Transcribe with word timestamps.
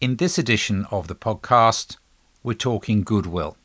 In 0.00 0.16
this 0.16 0.38
edition 0.38 0.86
of 0.90 1.08
the 1.08 1.14
podcast, 1.14 1.98
we're 2.42 2.54
talking 2.54 3.02
goodwill. 3.02 3.58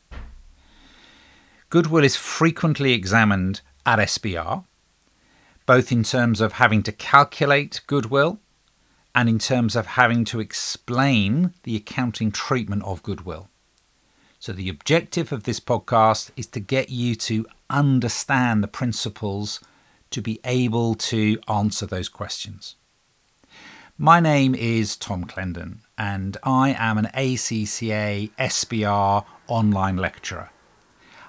Goodwill 1.70 2.04
is 2.04 2.14
frequently 2.14 2.92
examined 2.92 3.62
at 3.86 3.98
SBR, 3.98 4.66
both 5.64 5.90
in 5.90 6.02
terms 6.02 6.42
of 6.42 6.52
having 6.52 6.82
to 6.82 6.92
calculate 6.92 7.80
goodwill 7.86 8.38
and 9.14 9.30
in 9.30 9.38
terms 9.38 9.74
of 9.74 9.86
having 9.86 10.26
to 10.26 10.38
explain 10.38 11.54
the 11.62 11.74
accounting 11.74 12.30
treatment 12.30 12.82
of 12.82 13.02
goodwill. 13.02 13.48
So, 14.38 14.52
the 14.52 14.68
objective 14.68 15.32
of 15.32 15.44
this 15.44 15.58
podcast 15.58 16.32
is 16.36 16.46
to 16.48 16.60
get 16.60 16.90
you 16.90 17.14
to 17.14 17.46
understand 17.70 18.62
the 18.62 18.68
principles 18.68 19.60
to 20.10 20.20
be 20.20 20.38
able 20.44 20.96
to 20.96 21.38
answer 21.48 21.86
those 21.86 22.10
questions. 22.10 22.76
My 23.96 24.20
name 24.20 24.54
is 24.54 24.96
Tom 24.96 25.24
Clendon, 25.24 25.78
and 25.98 26.36
I 26.42 26.74
am 26.78 26.98
an 26.98 27.08
ACCA 27.14 28.30
SBR 28.38 29.24
online 29.48 29.96
lecturer. 29.96 30.50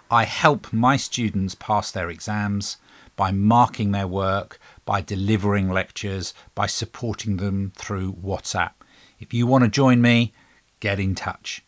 I 0.10 0.24
help 0.24 0.72
my 0.72 0.98
students 0.98 1.56
pass 1.56 1.92
their 1.92 2.10
exams 2.10 2.78
by 3.16 3.32
marking 3.32 3.92
their 3.92 4.08
work, 4.08 4.60
by 4.86 5.02
delivering 5.02 5.70
lectures, 5.70 6.34
by 6.56 6.68
supporting 6.68 7.38
them 7.38 7.74
through 7.76 8.14
WhatsApp. 8.14 8.72
If 9.20 9.34
you 9.34 9.48
want 9.48 9.64
to 9.64 9.70
join 9.70 10.02
me, 10.02 10.34
get 10.80 11.00
in 11.00 11.16
touch. 11.16 11.64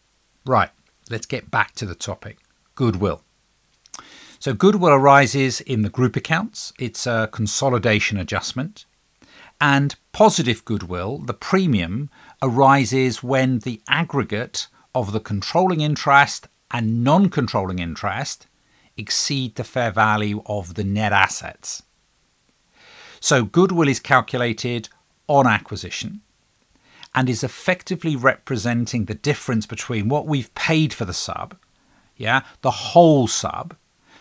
Right, 0.45 0.69
let's 1.09 1.25
get 1.25 1.52
back 1.52 1.73
to 1.75 1.85
the 1.85 1.95
topic 1.95 2.38
goodwill. 2.79 3.23
So, 4.39 4.53
goodwill 4.53 4.93
arises 4.93 5.59
in 5.59 5.81
the 5.81 5.89
group 5.89 6.16
accounts, 6.16 6.71
it's 6.79 7.05
a 7.05 7.27
consolidation 7.29 8.17
adjustment. 8.17 8.85
And 9.61 9.95
positive 10.11 10.63
goodwill, 10.63 11.17
the 11.19 11.33
premium, 11.33 12.09
arises 12.41 13.21
when 13.21 13.59
the 13.59 13.81
aggregate 13.87 14.67
of 14.95 15.11
the 15.11 15.19
controlling 15.19 15.81
interest 15.81 16.47
and 16.71 17.03
non 17.03 17.29
controlling 17.29 17.79
interest 17.79 18.47
exceed 18.95 19.55
the 19.55 19.63
fair 19.63 19.91
value 19.91 20.41
of 20.45 20.75
the 20.75 20.83
net 20.83 21.11
assets. 21.11 21.83
So, 23.19 23.43
goodwill 23.43 23.88
is 23.88 23.99
calculated 23.99 24.89
on 25.27 25.45
acquisition 25.45 26.21
and 27.13 27.29
is 27.29 27.44
effectively 27.44 28.16
representing 28.16 29.05
the 29.05 29.16
difference 29.16 29.66
between 29.66 30.09
what 30.09 30.25
we've 30.25 30.53
paid 30.55 30.94
for 30.94 31.05
the 31.05 31.13
sub, 31.13 31.57
yeah, 32.16 32.44
the 32.61 32.71
whole 32.71 33.27
sub, 33.27 33.75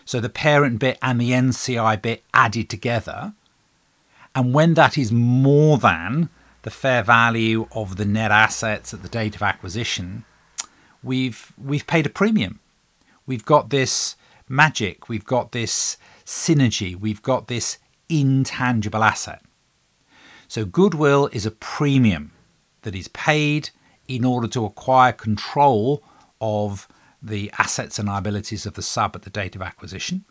so 0.05 0.19
the 0.19 0.29
parent 0.29 0.79
bit 0.79 0.97
and 1.01 1.21
the 1.21 1.31
NCI 1.31 2.01
bit 2.01 2.23
added 2.33 2.69
together, 2.69 3.33
and 4.35 4.53
when 4.53 4.73
that 4.75 4.97
is 4.97 5.11
more 5.11 5.77
than 5.77 6.29
the 6.61 6.69
fair 6.69 7.03
value 7.03 7.67
of 7.71 7.97
the 7.97 8.05
net 8.05 8.31
assets 8.31 8.93
at 8.93 9.01
the 9.01 9.09
date 9.09 9.35
of 9.35 9.41
acquisition, 9.41 10.25
we've 11.01 11.53
we've 11.57 11.87
paid 11.87 12.05
a 12.05 12.09
premium. 12.09 12.59
We've 13.25 13.45
got 13.45 13.69
this 13.69 14.15
magic, 14.47 15.07
we've 15.07 15.25
got 15.25 15.51
this 15.51 15.97
synergy, 16.25 16.99
we've 16.99 17.21
got 17.21 17.47
this 17.47 17.77
intangible 18.09 19.03
asset. 19.03 19.43
So 20.47 20.65
goodwill 20.65 21.29
is 21.31 21.45
a 21.45 21.51
premium 21.51 22.31
that 22.81 22.95
is 22.95 23.07
paid 23.09 23.69
in 24.07 24.25
order 24.25 24.47
to 24.47 24.65
acquire 24.65 25.11
control 25.11 26.03
of 26.41 26.87
the 27.21 27.51
assets 27.57 27.99
and 27.99 28.07
liabilities 28.07 28.65
of 28.65 28.73
the 28.73 28.81
sub 28.81 29.15
at 29.15 29.21
the 29.21 29.29
date 29.29 29.55
of 29.55 29.61
acquisition. 29.61 30.25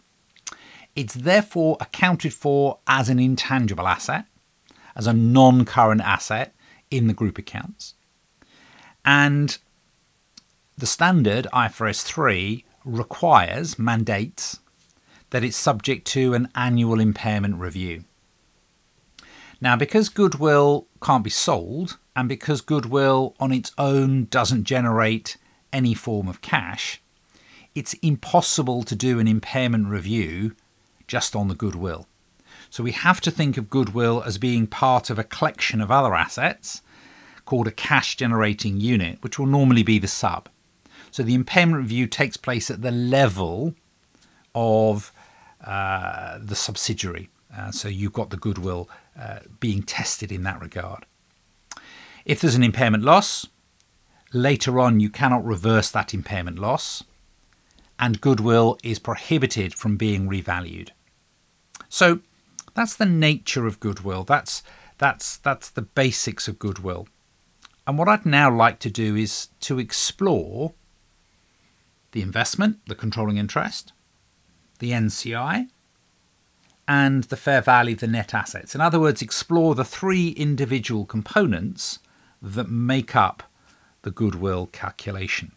It's 0.98 1.14
therefore 1.14 1.76
accounted 1.78 2.34
for 2.34 2.80
as 2.88 3.08
an 3.08 3.20
intangible 3.20 3.86
asset, 3.86 4.24
as 4.96 5.06
a 5.06 5.12
non 5.12 5.64
current 5.64 6.00
asset 6.00 6.56
in 6.90 7.06
the 7.06 7.14
group 7.14 7.38
accounts. 7.38 7.94
And 9.04 9.56
the 10.76 10.88
standard 10.88 11.46
IFRS 11.52 12.02
3 12.02 12.64
requires, 12.84 13.78
mandates, 13.78 14.58
that 15.30 15.44
it's 15.44 15.56
subject 15.56 16.04
to 16.08 16.34
an 16.34 16.48
annual 16.56 16.98
impairment 16.98 17.60
review. 17.60 18.02
Now, 19.60 19.76
because 19.76 20.08
goodwill 20.08 20.88
can't 21.00 21.22
be 21.22 21.30
sold, 21.30 21.96
and 22.16 22.28
because 22.28 22.60
goodwill 22.60 23.36
on 23.38 23.52
its 23.52 23.70
own 23.78 24.24
doesn't 24.24 24.64
generate 24.64 25.36
any 25.72 25.94
form 25.94 26.26
of 26.26 26.40
cash, 26.40 27.00
it's 27.72 27.92
impossible 28.02 28.82
to 28.82 28.96
do 28.96 29.20
an 29.20 29.28
impairment 29.28 29.86
review 29.86 30.56
just 31.08 31.34
on 31.34 31.48
the 31.48 31.54
goodwill. 31.54 32.06
So 32.70 32.82
we 32.82 32.92
have 32.92 33.20
to 33.22 33.30
think 33.30 33.56
of 33.56 33.70
goodwill 33.70 34.22
as 34.24 34.38
being 34.38 34.66
part 34.66 35.10
of 35.10 35.18
a 35.18 35.24
collection 35.24 35.80
of 35.80 35.90
other 35.90 36.14
assets 36.14 36.82
called 37.44 37.66
a 37.66 37.72
cash 37.72 38.16
generating 38.16 38.78
unit, 38.78 39.18
which 39.22 39.38
will 39.38 39.46
normally 39.46 39.82
be 39.82 39.98
the 39.98 40.06
sub. 40.06 40.48
So 41.10 41.22
the 41.22 41.34
impairment 41.34 41.78
review 41.78 42.06
takes 42.06 42.36
place 42.36 42.70
at 42.70 42.82
the 42.82 42.90
level 42.90 43.74
of 44.54 45.10
uh, 45.64 46.38
the 46.40 46.54
subsidiary. 46.54 47.30
Uh, 47.56 47.70
so 47.70 47.88
you've 47.88 48.12
got 48.12 48.28
the 48.28 48.36
goodwill 48.36 48.88
uh, 49.18 49.38
being 49.60 49.82
tested 49.82 50.30
in 50.30 50.42
that 50.42 50.60
regard. 50.60 51.06
If 52.26 52.40
there's 52.40 52.54
an 52.54 52.62
impairment 52.62 53.02
loss, 53.02 53.46
later 54.34 54.78
on 54.78 55.00
you 55.00 55.08
cannot 55.08 55.44
reverse 55.44 55.90
that 55.90 56.12
impairment 56.12 56.58
loss, 56.58 57.02
and 57.98 58.20
goodwill 58.20 58.78
is 58.84 58.98
prohibited 58.98 59.74
from 59.74 59.96
being 59.96 60.28
revalued. 60.28 60.90
So 61.88 62.20
that's 62.74 62.96
the 62.96 63.06
nature 63.06 63.66
of 63.66 63.80
goodwill. 63.80 64.24
That's 64.24 64.62
that's 64.98 65.36
that's 65.36 65.70
the 65.70 65.82
basics 65.82 66.48
of 66.48 66.58
goodwill. 66.58 67.08
And 67.86 67.96
what 67.96 68.08
I'd 68.08 68.26
now 68.26 68.54
like 68.54 68.78
to 68.80 68.90
do 68.90 69.16
is 69.16 69.48
to 69.60 69.78
explore 69.78 70.74
the 72.12 72.20
investment, 72.22 72.78
the 72.86 72.94
controlling 72.94 73.38
interest, 73.38 73.92
the 74.78 74.90
NCI, 74.90 75.68
and 76.86 77.24
the 77.24 77.36
fair 77.36 77.60
value 77.60 77.94
of 77.94 78.00
the 78.00 78.06
net 78.06 78.34
assets. 78.34 78.74
In 78.74 78.80
other 78.80 79.00
words, 79.00 79.22
explore 79.22 79.74
the 79.74 79.84
three 79.84 80.30
individual 80.30 81.04
components 81.04 81.98
that 82.40 82.70
make 82.70 83.14
up 83.16 83.42
the 84.02 84.10
goodwill 84.10 84.66
calculation. 84.66 85.52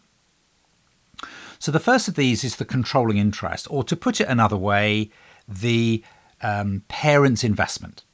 So 1.58 1.70
the 1.70 1.80
first 1.80 2.08
of 2.08 2.16
these 2.16 2.44
is 2.44 2.56
the 2.56 2.64
controlling 2.64 3.18
interest, 3.18 3.66
or 3.70 3.84
to 3.84 3.96
put 3.96 4.20
it 4.20 4.28
another 4.28 4.56
way, 4.56 5.10
the 5.48 6.02
um, 6.42 6.82
parent's 6.88 7.44
investment, 7.44 8.04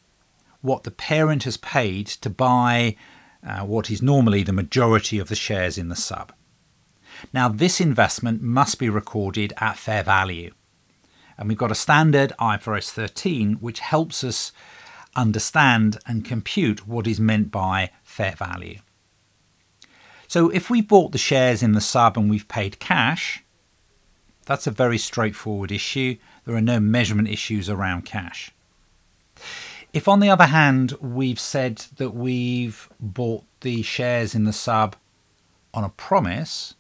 what 0.61 0.85
the 0.85 0.91
parent 0.91 1.45
has 1.45 1.57
paid 1.57 2.07
to 2.07 2.31
buy 2.31 2.97
uh, 3.47 3.61
what 3.61 3.91
is 3.91 4.03
normally 4.03 4.43
the 4.43 4.53
majority 4.53 5.19
of 5.19 5.29
the 5.29 5.37
shares 5.37 5.79
in 5.79 5.89
the 5.89 5.97
sub. 5.97 6.33
Now, 7.33 7.49
this 7.49 7.81
investment 7.81 8.43
must 8.43 8.79
be 8.79 8.89
recorded 8.89 9.53
at 9.59 9.77
fair 9.77 10.03
value. 10.03 10.53
And 11.37 11.49
we've 11.49 11.59
got 11.59 11.71
a 11.71 11.77
standard 11.77 12.33
IFRS 12.41 12.91
13 12.91 13.55
which 13.55 13.81
helps 13.81 14.25
us 14.25 14.53
understand 15.15 15.99
and 16.07 16.25
compute 16.25 16.87
what 16.87 17.07
is 17.07 17.21
meant 17.21 17.51
by 17.51 17.91
fair 18.03 18.35
value. 18.37 18.81
So, 20.27 20.51
if 20.51 20.69
we 20.69 20.83
bought 20.83 21.13
the 21.13 21.19
shares 21.19 21.63
in 21.63 21.73
the 21.73 21.81
sub 21.81 22.19
and 22.19 22.29
we've 22.29 22.49
paid 22.49 22.79
cash, 22.79 23.43
that's 24.49 24.67
a 24.67 24.71
very 24.71 24.97
straightforward 24.97 25.71
issue. 25.71 26.17
There 26.47 26.57
are 26.57 26.63
no 26.63 26.81
measurement 26.81 27.29
issues 27.29 27.69
around 27.69 28.07
cash. 28.07 28.51
If, 29.93 30.09
on 30.09 30.21
the 30.21 30.31
other 30.31 30.47
hand, 30.47 30.95
we've 31.03 31.39
said 31.39 31.85
that 31.99 32.15
we've 32.15 32.89
bought 32.99 33.45
the 33.61 33.83
shares 33.83 34.35
in 34.35 34.45
the 34.45 34.55
sub 34.55 34.97
on 35.75 35.85
a 35.85 35.91
promise, 35.91 36.77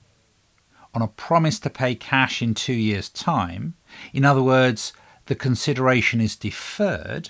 on 0.94 1.02
a 1.02 1.08
promise 1.08 1.60
to 1.60 1.68
pay 1.68 1.94
cash 1.94 2.40
in 2.40 2.54
two 2.54 2.72
years' 2.72 3.10
time, 3.10 3.74
in 4.14 4.24
other 4.24 4.42
words, 4.42 4.94
the 5.26 5.34
consideration 5.34 6.22
is 6.22 6.36
deferred, 6.36 7.28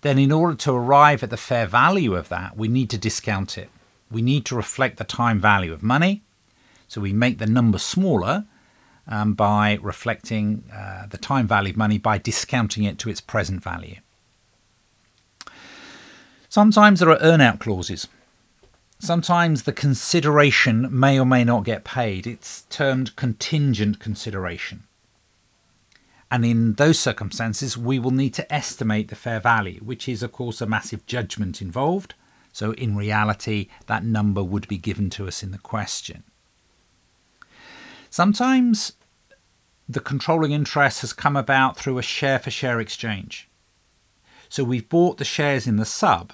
then 0.00 0.18
in 0.18 0.32
order 0.32 0.56
to 0.56 0.72
arrive 0.72 1.22
at 1.22 1.30
the 1.30 1.36
fair 1.36 1.68
value 1.68 2.16
of 2.16 2.28
that, 2.30 2.56
we 2.56 2.66
need 2.66 2.90
to 2.90 2.98
discount 2.98 3.56
it. 3.56 3.70
We 4.10 4.22
need 4.22 4.44
to 4.46 4.56
reflect 4.56 4.96
the 4.96 5.04
time 5.04 5.38
value 5.38 5.72
of 5.72 5.84
money. 5.84 6.22
So 6.88 7.00
we 7.00 7.12
make 7.12 7.38
the 7.38 7.46
number 7.46 7.78
smaller 7.78 8.46
um, 9.08 9.34
by 9.34 9.78
reflecting 9.80 10.64
uh, 10.72 11.06
the 11.06 11.18
time 11.18 11.46
value 11.46 11.70
of 11.70 11.76
money 11.76 11.98
by 11.98 12.18
discounting 12.18 12.84
it 12.84 12.98
to 12.98 13.08
its 13.08 13.20
present 13.20 13.62
value. 13.62 13.96
Sometimes 16.48 17.00
there 17.00 17.10
are 17.10 17.18
earnout 17.18 17.60
clauses. 17.60 18.08
Sometimes 18.98 19.62
the 19.62 19.72
consideration 19.72 20.88
may 20.90 21.18
or 21.18 21.26
may 21.26 21.44
not 21.44 21.64
get 21.64 21.84
paid. 21.84 22.26
It's 22.26 22.62
termed 22.62 23.16
contingent 23.16 24.00
consideration. 24.00 24.84
And 26.30 26.44
in 26.44 26.74
those 26.74 26.98
circumstances, 26.98 27.78
we 27.78 27.98
will 27.98 28.10
need 28.10 28.34
to 28.34 28.52
estimate 28.52 29.08
the 29.08 29.16
fair 29.16 29.40
value, 29.40 29.80
which 29.80 30.08
is, 30.08 30.22
of 30.22 30.32
course, 30.32 30.60
a 30.60 30.66
massive 30.66 31.06
judgment 31.06 31.62
involved. 31.62 32.14
So, 32.52 32.72
in 32.72 32.96
reality, 32.96 33.68
that 33.86 34.04
number 34.04 34.42
would 34.42 34.68
be 34.68 34.78
given 34.78 35.10
to 35.10 35.26
us 35.26 35.42
in 35.42 35.52
the 35.52 35.58
question. 35.58 36.24
Sometimes 38.10 38.92
the 39.88 40.00
controlling 40.00 40.52
interest 40.52 41.00
has 41.00 41.12
come 41.12 41.36
about 41.36 41.76
through 41.76 41.98
a 41.98 42.02
share 42.02 42.38
for 42.38 42.50
share 42.50 42.80
exchange. 42.80 43.48
So 44.48 44.64
we've 44.64 44.88
bought 44.88 45.18
the 45.18 45.24
shares 45.24 45.66
in 45.66 45.76
the 45.76 45.84
sub 45.84 46.32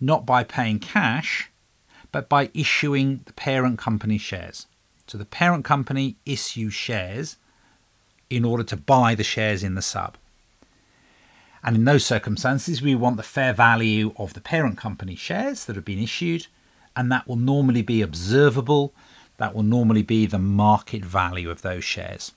not 0.00 0.24
by 0.24 0.42
paying 0.42 0.78
cash, 0.78 1.50
but 2.10 2.28
by 2.28 2.50
issuing 2.54 3.20
the 3.26 3.32
parent 3.34 3.78
company 3.78 4.18
shares. 4.18 4.66
So 5.06 5.18
the 5.18 5.24
parent 5.24 5.64
company 5.64 6.16
issues 6.24 6.72
shares 6.72 7.36
in 8.30 8.44
order 8.44 8.64
to 8.64 8.76
buy 8.76 9.14
the 9.14 9.24
shares 9.24 9.62
in 9.62 9.74
the 9.74 9.82
sub. 9.82 10.16
And 11.62 11.76
in 11.76 11.84
those 11.84 12.06
circumstances, 12.06 12.80
we 12.80 12.94
want 12.94 13.18
the 13.18 13.22
fair 13.22 13.52
value 13.52 14.14
of 14.16 14.32
the 14.32 14.40
parent 14.40 14.78
company 14.78 15.14
shares 15.14 15.66
that 15.66 15.76
have 15.76 15.84
been 15.84 15.98
issued, 15.98 16.46
and 16.96 17.12
that 17.12 17.28
will 17.28 17.36
normally 17.36 17.82
be 17.82 18.00
observable. 18.00 18.94
That 19.36 19.54
will 19.54 19.62
normally 19.62 20.02
be 20.02 20.26
the 20.26 20.38
market 20.38 21.04
value 21.04 21.50
of 21.50 21.62
those 21.62 21.84
shares. 21.84 22.32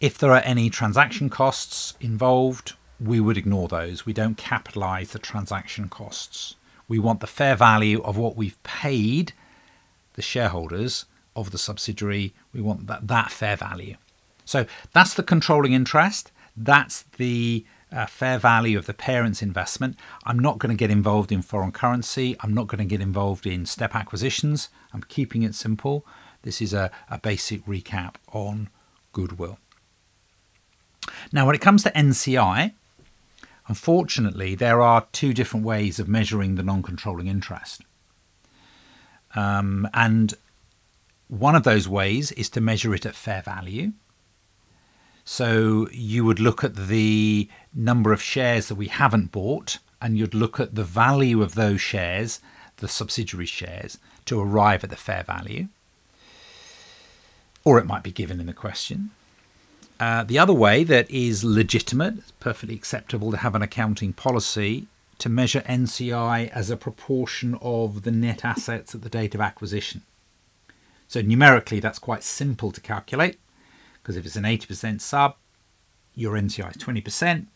If 0.00 0.18
there 0.18 0.32
are 0.32 0.42
any 0.44 0.70
transaction 0.70 1.30
costs 1.30 1.94
involved, 2.00 2.74
we 3.00 3.20
would 3.20 3.36
ignore 3.36 3.68
those. 3.68 4.04
We 4.04 4.12
don't 4.12 4.36
capitalize 4.36 5.10
the 5.10 5.18
transaction 5.18 5.88
costs. 5.88 6.56
We 6.88 6.98
want 6.98 7.20
the 7.20 7.26
fair 7.26 7.56
value 7.56 8.02
of 8.02 8.16
what 8.16 8.36
we've 8.36 8.62
paid 8.62 9.32
the 10.14 10.22
shareholders 10.22 11.06
of 11.34 11.50
the 11.50 11.58
subsidiary. 11.58 12.34
We 12.52 12.60
want 12.60 12.86
that, 12.86 13.08
that 13.08 13.30
fair 13.30 13.56
value. 13.56 13.96
So 14.44 14.66
that's 14.92 15.14
the 15.14 15.22
controlling 15.22 15.72
interest. 15.72 16.30
That's 16.56 17.02
the 17.16 17.64
uh, 17.90 18.06
fair 18.06 18.38
value 18.38 18.78
of 18.78 18.86
the 18.86 18.94
parent's 18.94 19.42
investment. 19.42 19.96
I'm 20.24 20.38
not 20.38 20.58
going 20.58 20.70
to 20.70 20.78
get 20.78 20.90
involved 20.90 21.32
in 21.32 21.42
foreign 21.42 21.72
currency. 21.72 22.36
I'm 22.40 22.54
not 22.54 22.66
going 22.66 22.78
to 22.78 22.84
get 22.84 23.00
involved 23.00 23.46
in 23.46 23.66
step 23.66 23.94
acquisitions. 23.94 24.68
I'm 24.92 25.02
keeping 25.02 25.42
it 25.42 25.54
simple. 25.54 26.04
This 26.42 26.60
is 26.60 26.74
a, 26.74 26.90
a 27.08 27.18
basic 27.18 27.64
recap 27.66 28.16
on 28.32 28.68
goodwill. 29.12 29.58
Now, 31.32 31.46
when 31.46 31.54
it 31.54 31.60
comes 31.60 31.82
to 31.82 31.90
NCI, 31.90 32.72
unfortunately, 33.68 34.54
there 34.54 34.80
are 34.80 35.06
two 35.12 35.32
different 35.32 35.64
ways 35.64 35.98
of 35.98 36.08
measuring 36.08 36.54
the 36.54 36.62
non 36.62 36.82
controlling 36.82 37.26
interest. 37.26 37.82
Um, 39.34 39.88
and 39.92 40.34
one 41.28 41.56
of 41.56 41.64
those 41.64 41.88
ways 41.88 42.32
is 42.32 42.48
to 42.50 42.60
measure 42.60 42.94
it 42.94 43.06
at 43.06 43.14
fair 43.14 43.42
value. 43.42 43.92
So 45.24 45.88
you 45.90 46.24
would 46.24 46.38
look 46.38 46.62
at 46.62 46.76
the 46.76 47.48
number 47.72 48.12
of 48.12 48.22
shares 48.22 48.68
that 48.68 48.74
we 48.74 48.88
haven't 48.88 49.32
bought, 49.32 49.78
and 50.00 50.18
you'd 50.18 50.34
look 50.34 50.60
at 50.60 50.74
the 50.74 50.84
value 50.84 51.42
of 51.42 51.54
those 51.54 51.80
shares, 51.80 52.40
the 52.76 52.88
subsidiary 52.88 53.46
shares, 53.46 53.98
to 54.26 54.40
arrive 54.40 54.84
at 54.84 54.90
the 54.90 54.96
fair 54.96 55.22
value. 55.22 55.68
Or 57.64 57.78
it 57.78 57.86
might 57.86 58.02
be 58.02 58.12
given 58.12 58.38
in 58.38 58.46
the 58.46 58.52
question. 58.52 59.10
Uh, 60.00 60.24
the 60.24 60.38
other 60.38 60.52
way 60.52 60.84
that 60.84 61.08
is 61.10 61.44
legitimate, 61.44 62.18
it's 62.18 62.32
perfectly 62.32 62.74
acceptable 62.74 63.30
to 63.30 63.36
have 63.38 63.54
an 63.54 63.62
accounting 63.62 64.12
policy 64.12 64.86
to 65.18 65.28
measure 65.28 65.60
NCI 65.60 66.50
as 66.50 66.68
a 66.70 66.76
proportion 66.76 67.56
of 67.62 68.02
the 68.02 68.10
net 68.10 68.44
assets 68.44 68.94
at 68.94 69.02
the 69.02 69.08
date 69.08 69.34
of 69.34 69.40
acquisition. 69.40 70.02
So 71.06 71.20
numerically, 71.22 71.80
that's 71.80 72.00
quite 72.00 72.24
simple 72.24 72.72
to 72.72 72.80
calculate 72.80 73.38
because 74.02 74.16
if 74.16 74.26
it's 74.26 74.36
an 74.36 74.44
80% 74.44 75.00
sub, 75.00 75.36
your 76.14 76.34
NCI 76.34 76.76
is 76.76 76.82
20%. 76.82 77.46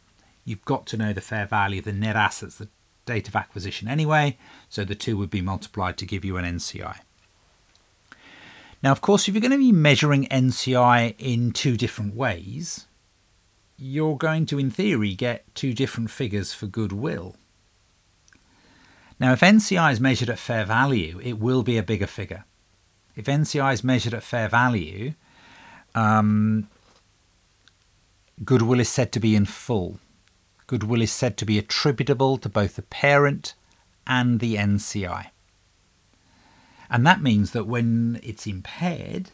You've 0.44 0.64
got 0.64 0.87
to 0.87 0.96
know 0.96 1.12
the 1.12 1.20
fair 1.20 1.46
value 1.46 1.81
of 1.81 1.85
the 1.85 1.93
net 1.93 2.17
assets, 2.17 2.61
at 2.61 2.69
the 2.69 2.73
date 3.12 3.29
of 3.29 3.37
acquisition 3.37 3.88
anyway, 3.88 4.38
so 4.69 4.85
the 4.85 4.94
two 4.94 5.17
would 5.17 5.31
be 5.31 5.43
multiplied 5.43 5.96
to 5.99 6.06
give 6.06 6.25
you 6.25 6.37
an 6.37 6.44
NCI. 6.44 7.00
Now, 8.83 8.93
of 8.93 9.01
course, 9.01 9.27
if 9.27 9.35
you're 9.35 9.41
going 9.41 9.51
to 9.51 9.59
be 9.59 9.73
measuring 9.73 10.27
NCI 10.27 11.17
in 11.19 11.53
two 11.53 11.77
different 11.77 12.15
ways, 12.15 12.87
you're 13.77 14.17
going 14.17 14.47
to, 14.47 14.59
in 14.59 14.71
theory, 14.71 15.15
get 15.15 15.53
two 15.55 15.75
different 15.75 16.11
figures 16.11 16.53
for 16.53 16.67
goodwill. 16.67 17.37
Now, 19.21 19.33
if 19.33 19.41
NCI 19.41 19.93
is 19.93 20.01
measured 20.01 20.31
at 20.31 20.39
fair 20.39 20.65
value, 20.65 21.21
it 21.23 21.41
will 21.41 21.63
be 21.63 21.77
a 21.77 21.83
bigger 21.83 22.07
figure. 22.07 22.45
If 23.17 23.25
NCI 23.25 23.73
is 23.73 23.83
measured 23.83 24.15
at 24.15 24.23
fair 24.23 24.49
value, 24.49 25.15
um, 25.95 26.69
goodwill 28.45 28.79
is 28.79 28.89
said 28.89 29.11
to 29.13 29.21
be 29.21 29.35
in 29.35 29.45
full. 29.45 29.99
Goodwill 30.69 31.03
is 31.03 31.11
said 31.11 31.37
to 31.39 31.45
be 31.45 31.59
attributable 31.59 32.39
to 32.39 32.49
both 32.49 32.77
the 32.77 32.83
parent 32.83 33.55
and 34.07 34.39
the 34.39 34.55
NCI. 34.55 35.31
And 36.90 37.06
that 37.06 37.23
means 37.23 37.50
that 37.52 37.67
when 37.67 38.20
it's 38.23 38.46
impaired, 38.46 39.31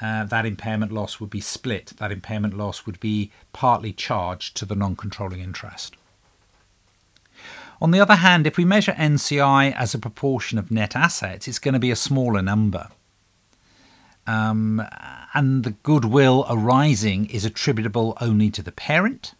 uh, 0.00 0.24
that 0.24 0.44
impairment 0.44 0.90
loss 0.92 1.20
would 1.20 1.30
be 1.30 1.40
split. 1.40 1.92
That 1.98 2.10
impairment 2.10 2.56
loss 2.56 2.86
would 2.86 2.98
be 2.98 3.30
partly 3.52 3.92
charged 3.92 4.56
to 4.56 4.66
the 4.66 4.74
non 4.74 4.96
controlling 4.96 5.40
interest. 5.40 5.96
On 7.80 7.90
the 7.90 8.00
other 8.00 8.16
hand, 8.16 8.46
if 8.46 8.56
we 8.56 8.64
measure 8.64 8.92
NCI 8.92 9.74
as 9.74 9.94
a 9.94 9.98
proportion 9.98 10.58
of 10.58 10.70
net 10.70 10.94
assets, 10.94 11.48
it's 11.48 11.58
going 11.58 11.74
to 11.74 11.80
be 11.80 11.90
a 11.90 11.96
smaller 11.96 12.42
number. 12.42 12.88
Um, 14.26 14.86
and 15.34 15.64
the 15.64 15.72
goodwill 15.82 16.46
arising 16.48 17.26
is 17.26 17.44
attributable 17.44 18.16
only 18.20 18.50
to 18.50 18.62
the 18.62 18.70
parent. 18.70 19.34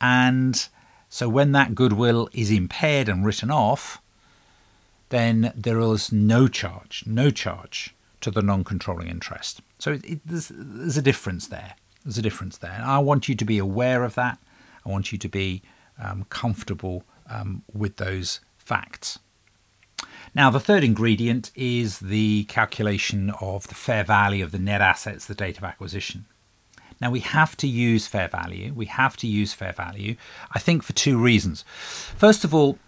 And 0.00 0.68
so 1.08 1.28
when 1.28 1.52
that 1.52 1.74
goodwill 1.74 2.28
is 2.32 2.50
impaired 2.50 3.08
and 3.08 3.24
written 3.24 3.50
off, 3.50 4.02
then 5.08 5.52
there 5.54 5.80
is 5.80 6.12
no 6.12 6.48
charge, 6.48 7.04
no 7.06 7.30
charge 7.30 7.94
to 8.20 8.30
the 8.30 8.42
non 8.42 8.64
controlling 8.64 9.08
interest. 9.08 9.60
So 9.78 9.92
it, 9.92 10.04
it, 10.04 10.20
there's, 10.24 10.50
there's, 10.54 10.96
a 10.96 11.02
difference 11.02 11.46
there. 11.48 11.74
There's 12.04 12.18
a 12.18 12.22
difference 12.22 12.56
there. 12.56 12.72
And 12.72 12.84
I 12.84 12.98
want 12.98 13.28
you 13.28 13.34
to 13.34 13.44
be 13.44 13.58
aware 13.58 14.04
of 14.04 14.14
that. 14.14 14.38
I 14.84 14.88
want 14.88 15.12
you 15.12 15.18
to 15.18 15.28
be 15.28 15.62
um, 16.02 16.26
comfortable 16.30 17.04
um, 17.28 17.62
with 17.72 17.96
those 17.96 18.40
facts. 18.58 19.18
Now, 20.34 20.50
the 20.50 20.60
third 20.60 20.82
ingredient 20.82 21.50
is 21.54 22.00
the 22.00 22.44
calculation 22.44 23.30
of 23.40 23.68
the 23.68 23.74
fair 23.74 24.02
value 24.02 24.42
of 24.42 24.50
the 24.50 24.58
net 24.58 24.80
assets, 24.80 25.26
the 25.26 25.34
date 25.34 25.58
of 25.58 25.64
acquisition. 25.64 26.24
Now, 27.00 27.10
we 27.10 27.20
have 27.20 27.56
to 27.58 27.68
use 27.68 28.06
fair 28.06 28.28
value. 28.28 28.72
We 28.74 28.86
have 28.86 29.16
to 29.18 29.26
use 29.26 29.52
fair 29.52 29.72
value, 29.72 30.16
I 30.52 30.58
think, 30.58 30.82
for 30.82 30.92
two 30.92 31.18
reasons. 31.18 31.64
First 32.16 32.44
of 32.44 32.54
all, 32.54 32.78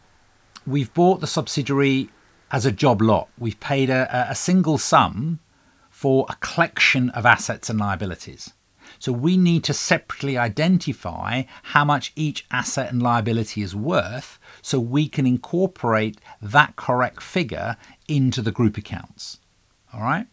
we've 0.66 0.92
bought 0.94 1.20
the 1.20 1.26
subsidiary 1.26 2.08
as 2.50 2.66
a 2.66 2.72
job 2.72 3.00
lot. 3.02 3.28
We've 3.38 3.58
paid 3.60 3.90
a, 3.90 4.30
a 4.30 4.34
single 4.34 4.78
sum 4.78 5.40
for 5.90 6.26
a 6.28 6.36
collection 6.36 7.10
of 7.10 7.24
assets 7.24 7.70
and 7.70 7.78
liabilities. 7.78 8.52
So 8.98 9.12
we 9.12 9.36
need 9.36 9.64
to 9.64 9.74
separately 9.74 10.38
identify 10.38 11.42
how 11.64 11.84
much 11.84 12.12
each 12.16 12.46
asset 12.50 12.90
and 12.90 13.02
liability 13.02 13.62
is 13.62 13.74
worth 13.74 14.38
so 14.62 14.78
we 14.78 15.08
can 15.08 15.26
incorporate 15.26 16.18
that 16.40 16.76
correct 16.76 17.22
figure 17.22 17.76
into 18.08 18.42
the 18.42 18.52
group 18.52 18.76
accounts. 18.76 19.38
All 19.92 20.02
right. 20.02 20.26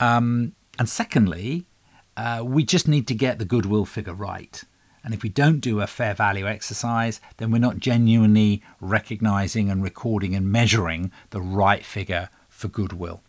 Um, 0.00 0.54
and 0.78 0.88
secondly, 0.88 1.66
uh, 2.16 2.42
we 2.44 2.64
just 2.64 2.88
need 2.88 3.06
to 3.08 3.14
get 3.14 3.38
the 3.38 3.44
goodwill 3.44 3.84
figure 3.84 4.14
right. 4.14 4.62
And 5.08 5.14
if 5.14 5.22
we 5.22 5.30
don't 5.30 5.60
do 5.60 5.80
a 5.80 5.86
fair 5.86 6.12
value 6.12 6.46
exercise, 6.46 7.18
then 7.38 7.50
we're 7.50 7.60
not 7.60 7.78
genuinely 7.78 8.62
recognizing 8.78 9.70
and 9.70 9.82
recording 9.82 10.34
and 10.34 10.52
measuring 10.52 11.10
the 11.30 11.40
right 11.40 11.82
figure 11.82 12.28
for 12.50 12.68
goodwill. 12.68 13.22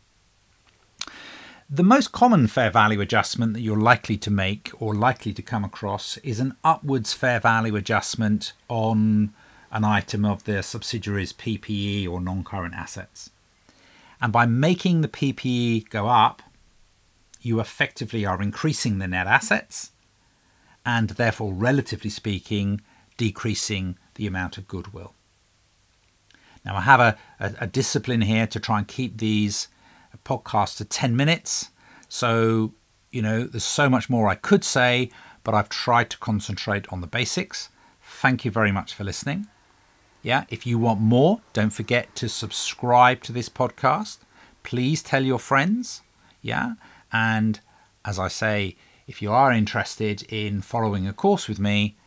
The 1.70 1.84
most 1.84 2.12
common 2.12 2.48
fair 2.48 2.70
value 2.70 3.00
adjustment 3.00 3.54
that 3.54 3.62
you're 3.62 3.80
likely 3.80 4.18
to 4.18 4.30
make 4.30 4.72
or 4.82 4.94
likely 4.94 5.32
to 5.32 5.42
come 5.42 5.64
across 5.64 6.18
is 6.18 6.42
an 6.42 6.58
upwards 6.66 7.14
fair 7.14 7.40
value 7.40 7.78
adjustment 7.78 8.52
on 8.68 9.34
an 9.72 9.86
item 9.86 10.26
of 10.26 10.44
the 10.44 10.62
subsidiary's 10.62 11.32
PPE 11.32 12.10
or 12.10 12.20
non 12.20 12.44
current 12.44 12.74
assets. 12.74 13.30
And 14.22 14.34
by 14.34 14.46
making 14.46 15.00
the 15.00 15.08
PPE 15.08 15.90
go 15.90 16.10
up, 16.10 16.42
you 17.40 17.62
effectively 17.62 18.26
are 18.26 18.42
increasing 18.42 19.00
the 19.00 19.08
net 19.08 19.28
assets 19.28 19.92
and 20.86 21.10
therefore, 21.12 21.54
relatively 21.54 22.10
speaking, 22.10 22.82
decreasing 23.18 23.98
the 24.16 24.28
amount 24.28 24.58
of 24.58 24.68
goodwill. 24.68 25.14
Now, 26.66 26.76
I 26.76 26.82
have 26.82 27.00
a, 27.00 27.18
a, 27.40 27.54
a 27.62 27.68
discipline 27.68 28.22
here 28.22 28.48
to 28.48 28.60
try 28.60 28.80
and 28.80 28.88
keep 28.88 29.18
these 29.18 29.68
podcasts 30.26 30.78
to 30.78 30.86
10 30.86 31.16
minutes. 31.16 31.72
So, 32.08 32.74
you 33.12 33.22
know, 33.22 33.44
there's 33.44 33.64
so 33.64 33.90
much 33.90 34.10
more 34.10 34.28
I 34.28 34.36
could 34.36 34.64
say, 34.64 35.12
but 35.44 35.54
I've 35.54 35.70
tried 35.70 36.10
to 36.12 36.18
concentrate 36.18 36.92
on 36.92 37.02
the 37.02 37.08
basics. 37.08 37.70
Thank 38.02 38.46
you 38.46 38.52
very 38.52 38.72
much 38.72 38.94
for 38.94 39.04
listening. 39.04 39.48
Yeah, 40.22 40.44
if 40.50 40.68
you 40.68 40.78
want 40.78 41.00
more, 41.00 41.42
don't 41.54 41.70
forget 41.70 42.14
to 42.16 42.28
subscribe 42.28 43.24
to 43.24 43.32
this 43.32 43.48
podcast. 43.48 44.18
Please 44.64 45.02
tell 45.02 45.24
your 45.24 45.40
friends. 45.40 46.02
Yeah, 46.42 46.74
and 47.12 47.62
as 48.04 48.20
I 48.20 48.28
say, 48.28 48.76
if 49.10 49.24
you 49.24 49.32
are 49.32 49.52
interested 49.52 50.22
in 50.32 50.62
following 50.62 51.08
a 51.08 51.14
course 51.14 51.48
with 51.48 51.58
me 51.58 51.98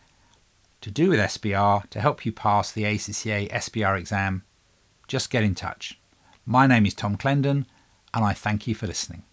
to 0.80 0.88
do 0.88 1.08
with 1.08 1.18
SBR 1.18 1.90
to 1.90 2.00
help 2.00 2.24
you 2.24 2.30
pass 2.30 2.70
the 2.70 2.84
ACCA 2.84 3.50
SBR 3.50 3.98
exam, 3.98 4.44
just 5.08 5.28
get 5.28 5.42
in 5.42 5.56
touch. 5.56 5.98
My 6.46 6.68
name 6.68 6.86
is 6.86 6.94
Tom 6.94 7.16
Clendon, 7.16 7.66
and 8.14 8.24
I 8.24 8.34
thank 8.34 8.68
you 8.68 8.76
for 8.76 8.86
listening. 8.86 9.24